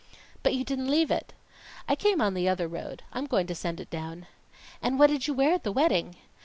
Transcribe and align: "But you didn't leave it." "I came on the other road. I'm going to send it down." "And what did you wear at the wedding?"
"But 0.41 0.55
you 0.55 0.63
didn't 0.63 0.89
leave 0.89 1.11
it." 1.11 1.31
"I 1.87 1.95
came 1.95 2.21
on 2.21 2.33
the 2.33 2.49
other 2.49 2.67
road. 2.67 3.03
I'm 3.13 3.27
going 3.27 3.45
to 3.45 3.53
send 3.53 3.79
it 3.79 3.91
down." 3.91 4.25
"And 4.81 4.97
what 4.97 5.11
did 5.11 5.27
you 5.27 5.33
wear 5.35 5.53
at 5.53 5.63
the 5.63 5.71
wedding?" 5.71 6.15